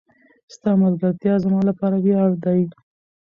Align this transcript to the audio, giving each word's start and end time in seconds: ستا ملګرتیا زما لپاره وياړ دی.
ستا 0.53 0.71
ملګرتیا 0.83 1.33
زما 1.43 1.61
لپاره 1.69 1.95
وياړ 2.03 2.29
دی. 2.43 2.61